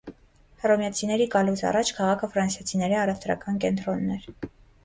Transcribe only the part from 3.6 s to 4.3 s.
կենտրոնն էր։